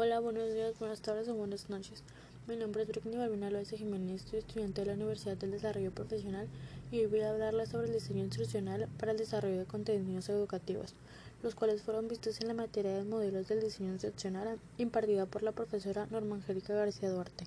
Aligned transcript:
Hola, 0.00 0.20
buenos 0.20 0.54
días, 0.54 0.78
buenas 0.78 1.00
tardes 1.00 1.26
o 1.26 1.34
buenas 1.34 1.70
noches. 1.70 2.04
Mi 2.46 2.54
nombre 2.54 2.82
es 2.82 2.88
Britney 2.88 3.16
Balbina 3.16 3.50
López 3.50 3.80
Jiménez, 3.80 4.22
soy 4.22 4.38
estudiante 4.38 4.82
de 4.82 4.86
la 4.86 4.92
Universidad 4.92 5.36
del 5.36 5.50
Desarrollo 5.50 5.90
Profesional 5.90 6.46
y 6.92 7.00
hoy 7.00 7.06
voy 7.06 7.22
a 7.22 7.30
hablarles 7.30 7.70
sobre 7.70 7.88
el 7.88 7.94
diseño 7.94 8.22
instruccional 8.22 8.88
para 8.96 9.10
el 9.10 9.18
desarrollo 9.18 9.58
de 9.58 9.64
contenidos 9.64 10.28
educativos, 10.28 10.94
los 11.42 11.56
cuales 11.56 11.82
fueron 11.82 12.06
vistos 12.06 12.40
en 12.40 12.46
la 12.46 12.54
materia 12.54 12.94
de 12.94 13.02
modelos 13.02 13.48
del 13.48 13.60
diseño 13.60 13.90
instruccional 13.90 14.60
impartida 14.76 15.26
por 15.26 15.42
la 15.42 15.50
profesora 15.50 16.06
Norma 16.12 16.36
Angélica 16.36 16.74
García 16.74 17.10
Duarte. 17.10 17.46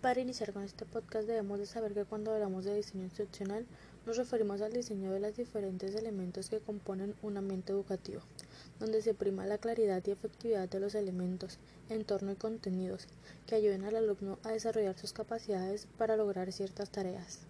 Para 0.00 0.20
iniciar 0.20 0.52
con 0.52 0.64
este 0.64 0.84
podcast 0.84 1.28
debemos 1.28 1.60
de 1.60 1.66
saber 1.66 1.94
que 1.94 2.06
cuando 2.06 2.32
hablamos 2.32 2.64
de 2.64 2.74
diseño 2.74 3.04
instruccional 3.04 3.66
nos 4.04 4.16
referimos 4.16 4.62
al 4.62 4.72
diseño 4.72 5.12
de 5.12 5.20
los 5.20 5.36
diferentes 5.36 5.94
elementos 5.94 6.50
que 6.50 6.58
componen 6.58 7.14
un 7.22 7.36
ambiente 7.36 7.72
educativo 7.72 8.20
donde 8.78 9.02
se 9.02 9.14
prima 9.14 9.46
la 9.46 9.58
claridad 9.58 10.02
y 10.06 10.10
efectividad 10.10 10.68
de 10.68 10.80
los 10.80 10.94
elementos, 10.94 11.58
entorno 11.88 12.32
y 12.32 12.36
contenidos, 12.36 13.06
que 13.46 13.54
ayuden 13.54 13.84
al 13.84 13.96
alumno 13.96 14.38
a 14.42 14.52
desarrollar 14.52 14.98
sus 14.98 15.12
capacidades 15.12 15.86
para 15.98 16.16
lograr 16.16 16.52
ciertas 16.52 16.90
tareas. 16.90 17.40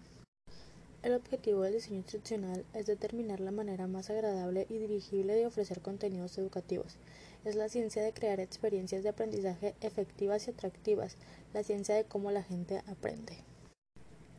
El 1.01 1.13
objetivo 1.13 1.61
del 1.61 1.75
diseño 1.75 1.97
instruccional 1.97 2.65
es 2.73 2.85
determinar 2.85 3.39
la 3.39 3.51
manera 3.51 3.87
más 3.87 4.09
agradable 4.09 4.67
y 4.69 4.79
dirigible 4.79 5.33
de 5.33 5.45
ofrecer 5.45 5.79
contenidos 5.79 6.37
educativos. 6.37 6.97
Es 7.45 7.55
la 7.55 7.69
ciencia 7.69 8.03
de 8.03 8.11
crear 8.11 8.41
experiencias 8.41 9.03
de 9.03 9.09
aprendizaje 9.09 9.75
efectivas 9.79 10.47
y 10.47 10.51
atractivas, 10.51 11.15
la 11.53 11.63
ciencia 11.63 11.95
de 11.95 12.03
cómo 12.03 12.31
la 12.31 12.43
gente 12.43 12.81
aprende. 12.85 13.48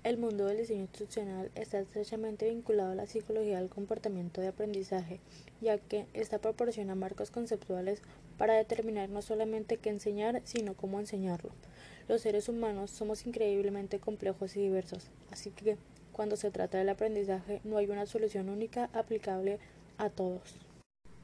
El 0.02 0.16
mundo 0.16 0.46
del 0.46 0.56
diseño 0.56 0.80
instruccional 0.80 1.50
está 1.54 1.78
estrechamente 1.78 2.48
vinculado 2.48 2.92
a 2.92 2.94
la 2.94 3.06
psicología 3.06 3.58
del 3.58 3.68
comportamiento 3.68 4.40
de 4.40 4.48
aprendizaje, 4.48 5.20
ya 5.60 5.76
que 5.76 6.06
ésta 6.14 6.38
proporciona 6.38 6.94
marcos 6.94 7.30
conceptuales 7.30 8.00
para 8.38 8.54
determinar 8.54 9.10
no 9.10 9.20
solamente 9.20 9.76
qué 9.76 9.90
enseñar, 9.90 10.40
sino 10.44 10.72
cómo 10.72 11.00
enseñarlo. 11.00 11.50
Los 12.08 12.22
seres 12.22 12.48
humanos 12.48 12.90
somos 12.90 13.26
increíblemente 13.26 13.98
complejos 13.98 14.56
y 14.56 14.62
diversos, 14.62 15.10
así 15.30 15.50
que 15.50 15.76
cuando 16.12 16.36
se 16.36 16.50
trata 16.50 16.78
del 16.78 16.88
aprendizaje 16.88 17.60
no 17.64 17.76
hay 17.76 17.90
una 17.90 18.06
solución 18.06 18.48
única 18.48 18.88
aplicable 18.94 19.58
a 19.98 20.08
todos. 20.08 20.56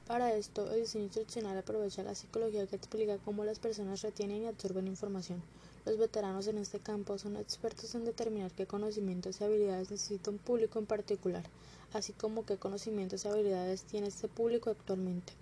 Para 0.07 0.35
esto, 0.35 0.71
el 0.71 0.83
diseño 0.83 1.05
instruccional 1.05 1.57
aprovecha 1.57 2.03
la 2.03 2.15
psicología 2.15 2.67
que 2.67 2.77
explica 2.77 3.17
cómo 3.25 3.43
las 3.47 3.59
personas 3.59 4.03
retienen 4.03 4.43
y 4.43 4.47
absorben 4.49 4.87
información. 4.87 5.43
Los 5.87 5.99
veteranos 5.99 6.49
en 6.49 6.59
este 6.59 6.81
campo 6.81 7.17
son 7.17 7.37
expertos 7.37 7.95
en 7.95 8.05
determinar 8.05 8.51
qué 8.51 8.67
conocimientos 8.67 9.41
y 9.41 9.45
habilidades 9.45 9.93
necesita 9.93 10.33
un 10.33 10.39
público 10.39 10.81
en 10.81 10.87
particular, 10.87 11.45
así 11.93 12.13
como 12.13 12.45
qué 12.45 12.57
conocimientos 12.57 13.25
y 13.25 13.29
habilidades 13.29 13.85
tiene 13.85 14.09
este 14.09 14.27
público 14.27 14.71
actualmente, 14.71 15.33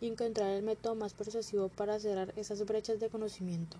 y 0.00 0.08
encontrar 0.08 0.50
el 0.50 0.64
método 0.64 0.96
más 0.96 1.14
persuasivo 1.14 1.68
para 1.68 2.00
cerrar 2.00 2.34
esas 2.36 2.66
brechas 2.66 2.98
de 2.98 3.10
conocimiento. 3.10 3.76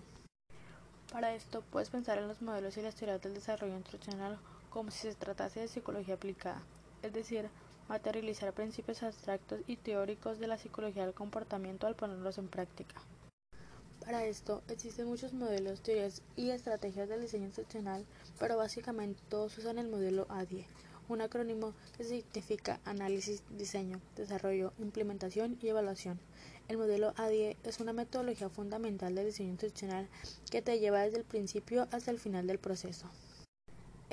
Para 1.11 1.35
esto 1.35 1.61
puedes 1.69 1.89
pensar 1.89 2.17
en 2.17 2.29
los 2.29 2.41
modelos 2.41 2.77
y 2.77 2.81
las 2.81 2.95
teorías 2.95 3.21
del 3.21 3.33
desarrollo 3.33 3.75
instruccional 3.75 4.39
como 4.69 4.91
si 4.91 4.99
se 4.99 5.15
tratase 5.15 5.59
de 5.59 5.67
psicología 5.67 6.15
aplicada, 6.15 6.63
es 7.01 7.11
decir, 7.11 7.49
materializar 7.89 8.53
principios 8.53 9.03
abstractos 9.03 9.59
y 9.67 9.75
teóricos 9.75 10.39
de 10.39 10.47
la 10.47 10.57
psicología 10.57 11.03
del 11.03 11.13
comportamiento 11.13 11.85
al 11.85 11.95
ponerlos 11.95 12.37
en 12.37 12.47
práctica. 12.47 12.95
Para 14.05 14.25
esto 14.25 14.61
existen 14.67 15.07
muchos 15.07 15.31
modelos, 15.31 15.79
teorías 15.81 16.21
y 16.35 16.49
estrategias 16.49 17.07
del 17.07 17.21
diseño 17.21 17.45
instruccional, 17.45 18.05
pero 18.37 18.57
básicamente 18.57 19.21
todos 19.29 19.57
usan 19.57 19.77
el 19.77 19.87
modelo 19.87 20.25
ADIE, 20.27 20.67
un 21.07 21.21
acrónimo 21.21 21.73
que 21.95 22.03
significa 22.03 22.81
análisis, 22.83 23.43
diseño, 23.57 24.01
desarrollo, 24.17 24.73
implementación 24.77 25.57
y 25.61 25.69
evaluación. 25.69 26.19
El 26.67 26.77
modelo 26.77 27.13
ADIE 27.15 27.55
es 27.63 27.79
una 27.79 27.93
metodología 27.93 28.49
fundamental 28.49 29.15
del 29.15 29.27
diseño 29.27 29.51
instruccional 29.51 30.09
que 30.51 30.61
te 30.61 30.79
lleva 30.79 31.03
desde 31.03 31.19
el 31.19 31.23
principio 31.25 31.87
hasta 31.91 32.11
el 32.11 32.19
final 32.19 32.45
del 32.45 32.59
proceso. 32.59 33.09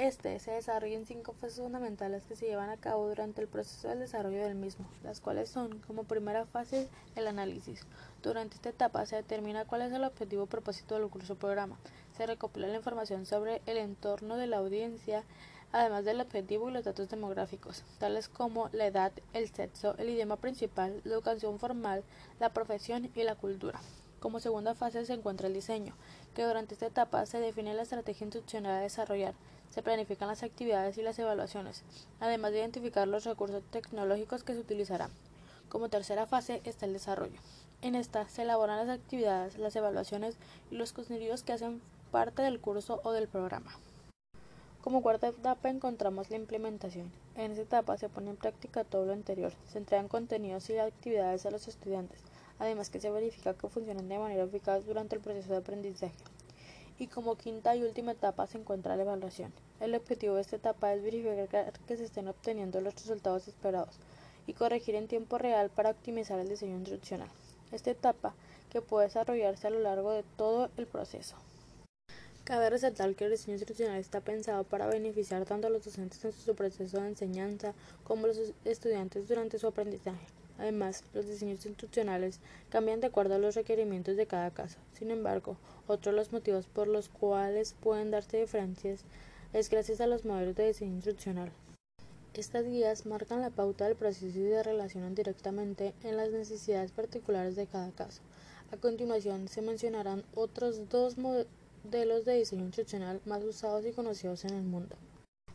Este 0.00 0.38
se 0.38 0.52
desarrolla 0.52 0.96
en 0.96 1.04
cinco 1.04 1.34
fases 1.34 1.58
fundamentales 1.58 2.24
que 2.24 2.34
se 2.34 2.46
llevan 2.46 2.70
a 2.70 2.78
cabo 2.78 3.06
durante 3.06 3.42
el 3.42 3.48
proceso 3.48 3.86
del 3.86 3.98
desarrollo 3.98 4.42
del 4.42 4.54
mismo, 4.54 4.86
las 5.02 5.20
cuales 5.20 5.50
son, 5.50 5.78
como 5.80 6.04
primera 6.04 6.46
fase, 6.46 6.88
el 7.16 7.26
análisis. 7.26 7.82
Durante 8.22 8.54
esta 8.54 8.70
etapa 8.70 9.04
se 9.04 9.16
determina 9.16 9.66
cuál 9.66 9.82
es 9.82 9.92
el 9.92 10.04
objetivo 10.04 10.44
o 10.44 10.46
propósito 10.46 10.94
del 10.94 11.10
curso 11.10 11.34
programa. 11.34 11.76
Se 12.16 12.24
recopila 12.24 12.66
la 12.68 12.78
información 12.78 13.26
sobre 13.26 13.60
el 13.66 13.76
entorno 13.76 14.38
de 14.38 14.46
la 14.46 14.56
audiencia, 14.56 15.22
además 15.70 16.06
del 16.06 16.22
objetivo 16.22 16.70
y 16.70 16.72
los 16.72 16.86
datos 16.86 17.10
demográficos, 17.10 17.84
tales 17.98 18.30
como 18.30 18.70
la 18.72 18.86
edad, 18.86 19.12
el 19.34 19.50
sexo, 19.50 19.96
el 19.98 20.08
idioma 20.08 20.36
principal, 20.36 21.02
la 21.04 21.12
educación 21.12 21.58
formal, 21.58 22.04
la 22.38 22.54
profesión 22.54 23.10
y 23.14 23.22
la 23.22 23.34
cultura. 23.34 23.78
Como 24.18 24.40
segunda 24.40 24.74
fase 24.74 25.04
se 25.04 25.12
encuentra 25.12 25.48
el 25.48 25.54
diseño, 25.54 25.94
que 26.34 26.44
durante 26.44 26.72
esta 26.72 26.86
etapa 26.86 27.26
se 27.26 27.38
define 27.38 27.74
la 27.74 27.82
estrategia 27.82 28.24
institucional 28.24 28.78
a 28.78 28.80
desarrollar, 28.80 29.34
se 29.70 29.82
planifican 29.82 30.28
las 30.28 30.42
actividades 30.42 30.98
y 30.98 31.02
las 31.02 31.18
evaluaciones, 31.18 31.82
además 32.18 32.52
de 32.52 32.58
identificar 32.58 33.06
los 33.08 33.24
recursos 33.24 33.62
tecnológicos 33.70 34.42
que 34.42 34.54
se 34.54 34.60
utilizarán. 34.60 35.10
Como 35.68 35.88
tercera 35.88 36.26
fase 36.26 36.60
está 36.64 36.86
el 36.86 36.92
desarrollo. 36.92 37.38
En 37.80 37.94
esta 37.94 38.28
se 38.28 38.42
elaboran 38.42 38.84
las 38.86 38.98
actividades, 38.98 39.58
las 39.58 39.76
evaluaciones 39.76 40.36
y 40.70 40.74
los 40.74 40.92
contenidos 40.92 41.44
que 41.44 41.52
hacen 41.52 41.80
parte 42.10 42.42
del 42.42 42.60
curso 42.60 43.00
o 43.04 43.12
del 43.12 43.28
programa. 43.28 43.72
Como 44.82 45.02
cuarta 45.02 45.28
etapa 45.28 45.70
encontramos 45.70 46.30
la 46.30 46.36
implementación. 46.36 47.12
En 47.36 47.52
esta 47.52 47.62
etapa 47.62 47.96
se 47.98 48.08
pone 48.08 48.30
en 48.30 48.36
práctica 48.36 48.82
todo 48.82 49.06
lo 49.06 49.12
anterior, 49.12 49.52
se 49.70 49.78
entregan 49.78 50.08
contenidos 50.08 50.68
y 50.70 50.78
actividades 50.78 51.46
a 51.46 51.50
los 51.50 51.68
estudiantes, 51.68 52.20
además 52.58 52.90
que 52.90 53.00
se 53.00 53.10
verifica 53.10 53.54
que 53.54 53.68
funcionan 53.68 54.08
de 54.08 54.18
manera 54.18 54.44
eficaz 54.44 54.84
durante 54.84 55.14
el 55.14 55.22
proceso 55.22 55.52
de 55.52 55.58
aprendizaje 55.58 56.14
y 57.00 57.06
como 57.06 57.36
quinta 57.36 57.74
y 57.74 57.82
última 57.82 58.12
etapa 58.12 58.46
se 58.46 58.58
encuentra 58.58 58.94
la 58.94 59.02
evaluación. 59.02 59.54
El 59.80 59.94
objetivo 59.94 60.34
de 60.34 60.42
esta 60.42 60.56
etapa 60.56 60.92
es 60.92 61.02
verificar 61.02 61.72
que 61.88 61.96
se 61.96 62.04
estén 62.04 62.28
obteniendo 62.28 62.82
los 62.82 62.94
resultados 62.94 63.48
esperados 63.48 63.96
y 64.46 64.52
corregir 64.52 64.94
en 64.94 65.08
tiempo 65.08 65.38
real 65.38 65.70
para 65.70 65.90
optimizar 65.90 66.38
el 66.38 66.50
diseño 66.50 66.76
instruccional. 66.76 67.30
Esta 67.72 67.90
etapa 67.90 68.34
que 68.68 68.82
puede 68.82 69.06
desarrollarse 69.06 69.66
a 69.66 69.70
lo 69.70 69.80
largo 69.80 70.12
de 70.12 70.24
todo 70.36 70.68
el 70.76 70.86
proceso. 70.86 71.36
Cabe 72.44 72.68
resaltar 72.68 73.14
que 73.14 73.24
el 73.24 73.30
diseño 73.30 73.56
instruccional 73.56 73.98
está 73.98 74.20
pensado 74.20 74.64
para 74.64 74.86
beneficiar 74.86 75.46
tanto 75.46 75.68
a 75.68 75.70
los 75.70 75.84
docentes 75.84 76.22
en 76.22 76.32
su 76.32 76.54
proceso 76.54 77.00
de 77.00 77.08
enseñanza 77.08 77.72
como 78.04 78.26
a 78.26 78.28
los 78.28 78.38
estudiantes 78.66 79.26
durante 79.26 79.58
su 79.58 79.66
aprendizaje. 79.66 80.39
Además, 80.60 81.04
los 81.14 81.26
diseños 81.26 81.64
institucionales 81.64 82.38
cambian 82.68 83.00
de 83.00 83.06
acuerdo 83.06 83.34
a 83.34 83.38
los 83.38 83.54
requerimientos 83.54 84.16
de 84.18 84.26
cada 84.26 84.50
caso. 84.50 84.78
Sin 84.92 85.10
embargo, 85.10 85.56
otro 85.86 86.12
de 86.12 86.18
los 86.18 86.32
motivos 86.32 86.66
por 86.66 86.86
los 86.86 87.08
cuales 87.08 87.74
pueden 87.80 88.10
darse 88.10 88.40
diferencias 88.40 89.04
es 89.54 89.70
gracias 89.70 90.02
a 90.02 90.06
los 90.06 90.26
modelos 90.26 90.54
de 90.56 90.66
diseño 90.66 90.96
instruccional. 90.96 91.50
Estas 92.34 92.66
guías 92.66 93.06
marcan 93.06 93.40
la 93.40 93.48
pauta 93.48 93.86
del 93.86 93.96
proceso 93.96 94.26
y 94.38 94.50
se 94.50 94.62
relacionan 94.62 95.14
directamente 95.14 95.94
en 96.04 96.18
las 96.18 96.30
necesidades 96.30 96.92
particulares 96.92 97.56
de 97.56 97.66
cada 97.66 97.90
caso. 97.92 98.20
A 98.70 98.76
continuación 98.76 99.48
se 99.48 99.62
mencionarán 99.62 100.24
otros 100.34 100.90
dos 100.90 101.16
modelos 101.16 102.26
de 102.26 102.34
diseño 102.34 102.66
instruccional 102.66 103.22
más 103.24 103.42
usados 103.42 103.86
y 103.86 103.92
conocidos 103.92 104.44
en 104.44 104.54
el 104.54 104.62
mundo. 104.62 104.94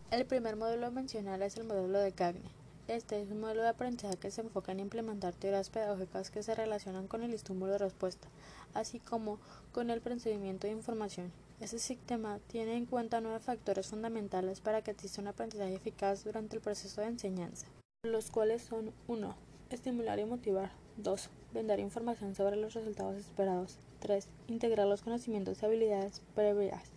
El 0.10 0.26
primer 0.26 0.56
modelo 0.56 0.88
a 0.88 0.92
mencionar 0.92 1.44
es 1.44 1.58
el 1.58 1.64
modelo 1.64 2.00
de 2.00 2.12
Cagne. 2.12 2.65
Este 2.88 3.19
es 3.19 3.31
un 3.31 3.40
modelo 3.40 3.63
de 3.63 3.69
aprendizaje 3.69 4.18
que 4.18 4.29
se 4.29 4.41
enfoca 4.41 4.72
en 4.72 4.79
implementar 4.79 5.34
teorías 5.34 5.72
pedagógicas 5.72 6.29
que 6.29 6.44
se 6.44 6.53
relacionan 6.53 7.07
con 7.07 7.23
el 7.23 7.34
estímulo 7.34 7.72
de 7.72 7.79
respuesta, 7.79 8.28
así 8.75 9.00
como 9.00 9.40
con 9.72 9.90
el 9.90 10.01
procedimiento 10.01 10.68
de 10.68 10.73
información. 10.73 11.31
Este 11.59 11.79
sistema 11.79 12.38
tiene 12.45 12.78
en 12.78 12.85
cuenta 12.85 13.22
nueve 13.22 13.40
factores 13.40 13.88
fundamentales 13.88 14.62
para 14.62 14.84
que 14.84 14.91
exista 14.91 15.19
un 15.19 15.29
aprendizaje 15.29 15.74
eficaz 15.74 16.24
durante 16.24 16.57
el 16.57 16.62
proceso 16.62 17.01
de 17.01 17.07
enseñanza, 17.07 17.66
los 18.03 18.29
cuales 18.29 18.62
son 18.62 18.94
1. 19.07 19.35
Estimular 19.72 20.19
y 20.19 20.25
motivar. 20.25 20.72
2. 20.97 21.29
Brindar 21.53 21.79
información 21.79 22.35
sobre 22.35 22.56
los 22.56 22.75
resultados 22.75 23.18
esperados. 23.18 23.80
3. 23.98 24.27
Integrar 24.45 24.86
los 24.86 25.01
conocimientos 25.01 25.60
y 25.60 25.65
habilidades 25.65 26.21
previas. 26.36 26.92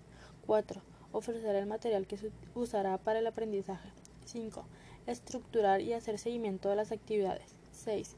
4. 0.46 0.82
Ofrecer 1.12 1.56
el 1.56 1.64
material 1.64 2.06
que 2.06 2.18
se 2.18 2.30
usará 2.54 2.98
para 2.98 3.20
el 3.20 3.26
aprendizaje. 3.26 3.88
5 4.26 4.66
estructurar 5.08 5.80
y 5.80 5.94
hacer 5.94 6.18
seguimiento 6.18 6.68
de 6.68 6.76
las 6.76 6.92
actividades. 6.92 7.54
6. 7.72 8.14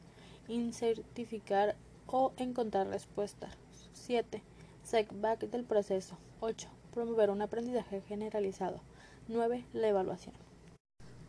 Incertificar 0.47 1.75
o 2.05 2.33
encontrar 2.37 2.87
respuestas. 2.87 3.57
7. 3.93 4.43
Setback 4.83 5.39
del 5.49 5.63
proceso. 5.63 6.17
8. 6.41 6.67
Promover 6.93 7.29
un 7.29 7.41
aprendizaje 7.41 8.01
generalizado. 8.01 8.81
9. 9.29 9.65
La 9.73 9.87
evaluación. 9.87 10.35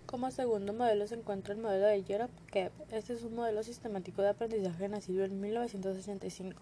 Como 0.06 0.30
segundo 0.30 0.72
modelo 0.72 1.06
se 1.06 1.14
encuentra 1.14 1.54
el 1.54 1.60
modelo 1.60 1.86
de 1.86 2.02
Jerop 2.02 2.30
Kep. 2.50 2.72
Este 2.90 3.14
es 3.14 3.22
un 3.22 3.36
modelo 3.36 3.62
sistemático 3.62 4.20
de 4.20 4.30
aprendizaje 4.30 4.88
nacido 4.88 5.24
en 5.24 5.40
1985 5.40 6.60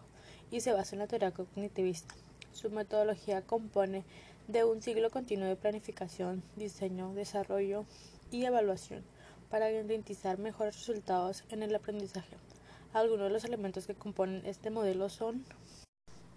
y 0.51 0.61
se 0.61 0.73
basa 0.73 0.95
en 0.95 1.01
la 1.01 1.07
teoría 1.07 1.33
cognitivista. 1.33 2.15
Su 2.53 2.71
metodología 2.71 3.43
compone 3.43 4.05
de 4.47 4.65
un 4.65 4.83
ciclo 4.83 5.11
continuo 5.11 5.49
de 5.49 5.57
planificación, 5.57 6.43
diseño, 6.57 7.15
desarrollo 7.15 7.87
y 8.31 8.45
evaluación 8.45 9.05
para 9.51 9.71
garantizar 9.71 10.39
mejores 10.39 10.77
resultados 10.77 11.45
en 11.51 11.63
el 11.63 11.75
aprendizaje. 11.75 12.37
Algunos 12.93 13.27
de 13.27 13.31
los 13.31 13.45
elementos 13.45 13.87
que 13.87 13.95
componen 13.95 14.47
este 14.47 14.71
modelo 14.71 15.09
son 15.09 15.45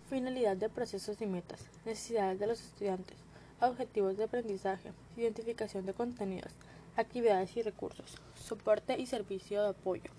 finalidad 0.09 0.57
de 0.57 0.69
procesos 0.69 1.21
y 1.21 1.25
metas, 1.25 1.65
necesidades 1.85 2.39
de 2.39 2.47
los 2.47 2.61
estudiantes, 2.61 3.17
objetivos 3.61 4.17
de 4.17 4.25
aprendizaje, 4.25 4.91
identificación 5.17 5.85
de 5.85 5.93
contenidos, 5.93 6.51
actividades 6.95 7.55
y 7.57 7.61
recursos, 7.61 8.17
soporte 8.35 8.99
y 8.99 9.05
servicio 9.05 9.63
de 9.63 9.69
apoyo, 9.69 10.11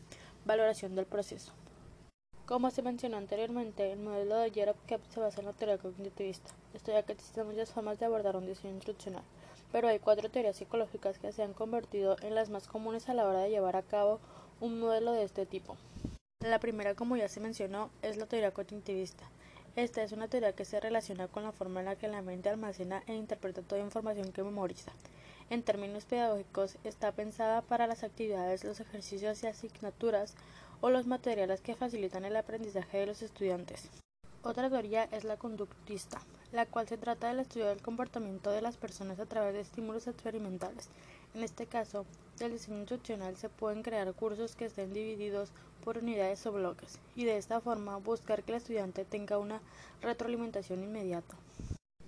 valoración 0.45 0.95
del 0.95 1.07
proceso. 1.07 1.53
Como 2.47 2.71
se 2.71 2.83
mencionó 2.83 3.17
anteriormente, 3.17 3.91
el 3.91 4.01
modelo 4.01 4.37
de 4.37 4.51
Jerop 4.51 4.77
se 5.09 5.19
basa 5.19 5.41
en 5.41 5.47
la 5.47 5.55
teoría 5.55 5.79
cognitivista, 5.79 6.51
estudia 6.75 7.03
que 7.03 7.15
existen 7.15 7.47
muchas 7.47 7.71
formas 7.71 7.99
de 7.99 8.05
abordar 8.05 8.37
un 8.37 8.45
diseño 8.45 8.75
instruccional, 8.75 9.23
pero 9.73 9.89
hay 9.89 9.99
cuatro 9.99 10.29
teorías 10.29 10.57
psicológicas 10.57 11.19
que 11.19 11.33
se 11.33 11.43
han 11.43 11.55
convertido 11.55 12.17
en 12.21 12.35
las 12.35 12.51
más 12.51 12.69
comunes 12.69 13.09
a 13.09 13.15
la 13.15 13.27
hora 13.27 13.39
de 13.39 13.49
llevar 13.49 13.77
a 13.77 13.83
cabo 13.83 14.21
un 14.61 14.79
modelo 14.79 15.13
de 15.13 15.23
este 15.23 15.47
tipo. 15.47 15.79
La 16.41 16.59
primera, 16.59 16.95
como 16.95 17.17
ya 17.17 17.31
se 17.31 17.41
mencionó, 17.41 17.89
es 18.03 18.19
la 18.19 18.27
teoría 18.27 18.51
cognitivista. 18.51 19.25
Esta 19.75 20.03
es 20.03 20.13
una 20.13 20.29
teoría 20.29 20.53
que 20.53 20.67
se 20.67 20.81
relaciona 20.81 21.29
con 21.29 21.45
la 21.45 21.53
forma 21.53 21.81
en 21.81 21.87
la 21.87 21.97
que 21.97 22.09
la 22.09 22.21
mente 22.21 22.51
almacena 22.51 23.03
e 23.07 23.15
interpreta 23.15 23.63
toda 23.63 23.81
información 23.81 24.33
que 24.33 24.43
memoriza. 24.43 24.93
En 25.49 25.63
términos 25.63 26.05
pedagógicos, 26.05 26.77
está 26.85 27.13
pensada 27.13 27.63
para 27.63 27.87
las 27.87 28.05
actividades, 28.05 28.65
los 28.65 28.81
ejercicios 28.81 29.43
y 29.43 29.47
asignaturas 29.47 30.35
o 30.85 30.91
los 30.91 31.07
materiales 31.07 31.63
que 31.63 31.75
facilitan 31.75 32.27
el 32.27 32.37
aprendizaje 32.37 32.99
de 32.99 33.07
los 33.07 33.23
estudiantes. 33.23 33.89
Otra 34.43 34.69
teoría 34.69 35.05
es 35.05 35.25
la 35.25 35.39
conductista, 35.39 36.21
la 36.53 36.67
cual 36.67 36.87
se 36.87 36.99
trata 36.99 37.29
del 37.29 37.41
estudio 37.41 37.69
del 37.69 37.81
comportamiento 37.81 38.51
de 38.51 38.61
las 38.61 38.77
personas 38.77 39.19
a 39.19 39.25
través 39.25 39.55
de 39.55 39.61
estímulos 39.61 40.07
experimentales. 40.09 40.91
En 41.33 41.43
este 41.43 41.65
caso, 41.65 42.05
del 42.39 42.53
diseño 42.53 42.81
instruccional 42.81 43.35
se 43.39 43.49
pueden 43.49 43.83
crear 43.83 44.13
cursos 44.13 44.57
que 44.57 44.67
estén 44.67 44.93
divididos 44.93 45.53
por 45.83 45.97
unidades 45.97 46.45
o 46.45 46.53
bloques, 46.53 46.99
y 47.17 47.25
de 47.25 47.39
esta 47.39 47.63
forma 47.63 47.97
buscar 47.97 48.43
que 48.43 48.53
el 48.53 48.59
estudiante 48.59 49.07
tenga 49.07 49.39
una 49.39 49.63
retroalimentación 50.03 50.83
inmediata. 50.83 51.35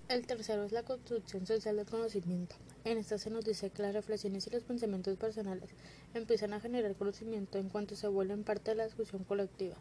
El 0.08 0.24
tercero 0.24 0.62
es 0.62 0.70
la 0.70 0.84
construcción 0.84 1.46
social 1.46 1.74
del 1.74 1.86
conocimiento. 1.86 2.54
En 2.84 2.96
esta 2.96 3.18
se 3.18 3.28
nos 3.28 3.44
dice 3.44 3.70
que 3.70 3.82
las 3.82 3.92
reflexiones 3.92 4.46
y 4.46 4.50
los 4.50 4.62
pensamientos 4.62 5.18
personales 5.18 5.70
empiezan 6.14 6.52
a 6.52 6.60
generar 6.60 6.94
conocimiento 6.94 7.58
en 7.58 7.68
cuanto 7.68 7.96
se 7.96 8.06
vuelven 8.06 8.44
parte 8.44 8.70
de 8.70 8.76
la 8.76 8.84
discusión 8.84 9.24
colectiva. 9.24 9.74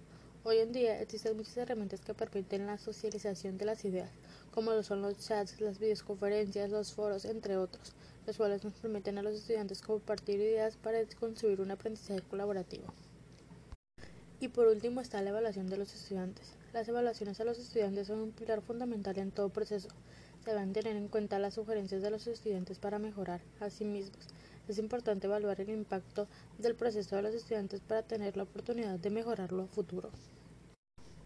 Hoy 0.43 0.57
en 0.57 0.71
día 0.71 0.99
existen 0.99 1.37
muchas 1.37 1.57
herramientas 1.57 2.01
que 2.01 2.15
permiten 2.15 2.65
la 2.65 2.79
socialización 2.79 3.59
de 3.59 3.65
las 3.65 3.85
ideas, 3.85 4.09
como 4.49 4.71
lo 4.71 4.81
son 4.81 5.03
los 5.03 5.19
chats, 5.19 5.61
las 5.61 5.77
videoconferencias, 5.77 6.71
los 6.71 6.91
foros, 6.91 7.25
entre 7.25 7.57
otros, 7.57 7.93
los 8.25 8.35
cuales 8.35 8.63
nos 8.63 8.73
permiten 8.73 9.19
a 9.19 9.21
los 9.21 9.35
estudiantes 9.35 9.83
compartir 9.83 10.39
ideas 10.39 10.75
para 10.75 11.05
construir 11.19 11.61
un 11.61 11.69
aprendizaje 11.69 12.23
colaborativo. 12.23 12.91
Y 14.39 14.49
por 14.49 14.67
último 14.67 15.01
está 15.01 15.21
la 15.21 15.29
evaluación 15.29 15.67
de 15.67 15.77
los 15.77 15.95
estudiantes. 15.95 16.45
Las 16.73 16.87
evaluaciones 16.89 17.39
a 17.39 17.45
los 17.45 17.57
estudiantes 17.57 18.07
son 18.07 18.19
un 18.19 18.31
pilar 18.31 18.61
fundamental 18.61 19.17
en 19.17 19.31
todo 19.31 19.49
proceso. 19.49 19.87
Se 20.43 20.51
a 20.51 20.73
tener 20.73 20.95
en 20.95 21.07
cuenta 21.07 21.39
las 21.39 21.53
sugerencias 21.53 22.01
de 22.01 22.11
los 22.11 22.27
estudiantes 22.27 22.77
para 22.77 22.99
mejorar 22.99 23.41
a 23.59 23.69
sí 23.69 23.85
mismos. 23.85 24.27
Es 24.67 24.77
importante 24.77 25.27
evaluar 25.27 25.61
el 25.61 25.69
impacto 25.69 26.27
del 26.57 26.75
proceso 26.75 27.15
de 27.15 27.21
los 27.21 27.33
estudiantes 27.33 27.79
para 27.79 28.03
tener 28.03 28.35
la 28.35 28.43
oportunidad 28.43 28.99
de 28.99 29.09
mejorarlo 29.09 29.63
a 29.63 29.67
futuro. 29.67 30.09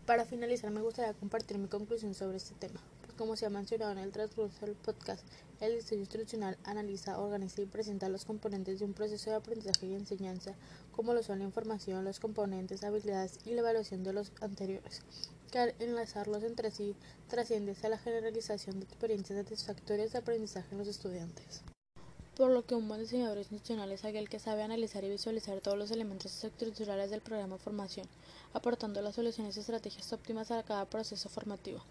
Para 0.09 0.25
finalizar, 0.25 0.71
me 0.71 0.81
gustaría 0.81 1.13
compartir 1.13 1.59
mi 1.59 1.67
conclusión 1.67 2.15
sobre 2.15 2.37
este 2.37 2.55
tema. 2.55 2.81
Pues 3.01 3.13
como 3.13 3.35
se 3.35 3.45
ha 3.45 3.51
mencionado 3.51 3.91
en 3.91 3.99
el 3.99 4.11
transcurso 4.11 4.65
del 4.65 4.73
podcast, 4.73 5.23
el 5.61 5.75
diseño 5.75 5.99
instruccional 5.99 6.57
analiza, 6.63 7.19
organiza 7.19 7.61
y 7.61 7.67
presenta 7.67 8.09
los 8.09 8.25
componentes 8.25 8.79
de 8.79 8.85
un 8.85 8.95
proceso 8.95 9.29
de 9.29 9.35
aprendizaje 9.35 9.85
y 9.85 9.93
enseñanza, 9.93 10.55
como 10.93 11.13
lo 11.13 11.21
son 11.21 11.37
la 11.37 11.45
información, 11.45 12.05
los 12.05 12.19
componentes, 12.19 12.83
habilidades 12.83 13.37
y 13.45 13.51
la 13.51 13.59
evaluación 13.59 14.03
de 14.03 14.13
los 14.13 14.31
anteriores 14.41 15.03
que 15.51 15.59
al 15.59 15.75
enlazarlos 15.77 16.41
entre 16.41 16.71
sí 16.71 16.95
trasciende 17.27 17.75
a 17.83 17.89
la 17.89 17.99
generalización 17.99 18.79
de 18.79 18.85
experiencias 18.85 19.37
satisfactorias 19.37 20.11
de 20.11 20.17
aprendizaje 20.17 20.69
en 20.71 20.79
los 20.79 20.87
estudiantes. 20.87 21.61
Por 22.39 22.51
lo 22.51 22.65
que 22.65 22.73
un 22.73 22.87
buen 22.87 23.01
diseñador 23.01 23.37
institucional 23.37 23.91
es 23.91 24.05
aquel 24.05 24.29
que 24.29 24.39
sabe 24.39 24.63
analizar 24.63 25.03
y 25.03 25.09
visualizar 25.09 25.59
todos 25.59 25.77
los 25.77 25.91
elementos 25.91 26.41
estructurales 26.41 27.11
del 27.11 27.19
programa 27.19 27.57
de 27.57 27.61
formación, 27.61 28.07
aportando 28.53 29.01
las 29.01 29.15
soluciones 29.15 29.57
y 29.57 29.59
estrategias 29.59 30.13
óptimas 30.13 30.49
a 30.49 30.63
cada 30.63 30.85
proceso 30.85 31.27
formativo. 31.27 31.81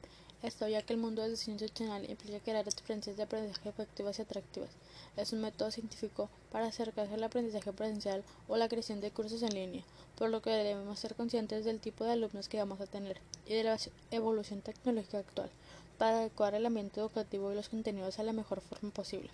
Esto 0.43 0.67
ya 0.67 0.81
que 0.81 0.95
el 0.95 1.01
mundo 1.01 1.21
del 1.21 1.33
diseño 1.33 1.57
institucional 1.57 2.09
implica 2.09 2.41
crear 2.41 2.67
experiencias 2.67 3.19
de 3.19 3.25
aprendizaje 3.25 3.69
efectivas 3.69 4.19
y 4.19 4.23
atractivas. 4.23 4.71
Es 5.19 5.35
un 5.35 5.43
método 5.43 5.71
científico 5.71 6.31
para 6.51 6.69
acercarse 6.69 7.13
al 7.13 7.25
aprendizaje 7.25 7.71
presencial 7.75 8.25
o 8.49 8.57
la 8.57 8.71
creación 8.71 9.03
de 9.03 9.11
cursos 9.11 9.43
en 9.43 9.53
línea, 9.53 9.85
por 10.17 10.31
lo 10.31 10.41
que 10.41 10.49
debemos 10.49 10.99
ser 10.99 11.15
conscientes 11.15 11.67
del 11.67 11.79
tipo 11.79 12.05
de 12.05 12.13
alumnos 12.13 12.49
que 12.49 12.57
vamos 12.57 12.81
a 12.81 12.87
tener 12.87 13.21
y 13.45 13.53
de 13.53 13.65
la 13.65 13.77
evolución 14.13 14.63
tecnológica 14.63 15.19
actual 15.19 15.51
para 15.99 16.21
adecuar 16.21 16.55
el 16.55 16.65
ambiente 16.65 17.01
educativo 17.01 17.53
y 17.53 17.55
los 17.55 17.69
contenidos 17.69 18.19
a 18.19 18.23
la 18.23 18.33
mejor 18.33 18.63
forma 18.63 18.89
posible. 18.93 19.29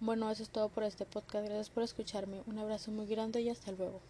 Bueno, 0.00 0.30
eso 0.30 0.42
es 0.42 0.48
todo 0.48 0.70
por 0.70 0.84
este 0.84 1.04
podcast. 1.04 1.44
Gracias 1.44 1.68
por 1.68 1.82
escucharme. 1.82 2.42
Un 2.46 2.58
abrazo 2.58 2.90
muy 2.92 3.06
grande 3.06 3.42
y 3.42 3.50
hasta 3.50 3.72
luego. 3.72 4.06